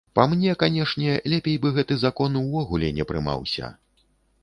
Па 0.17 0.23
мне, 0.29 0.55
канешне, 0.63 1.11
лепей 1.35 1.59
бы 1.67 1.73
гэты 1.77 2.01
закон 2.07 2.43
увогуле 2.43 2.93
не 2.99 3.09
прымаўся. 3.13 3.75